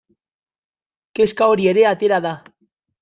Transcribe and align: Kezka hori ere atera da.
Kezka 1.19 1.49
hori 1.51 1.69
ere 1.75 1.85
atera 1.91 2.23
da. 2.29 2.33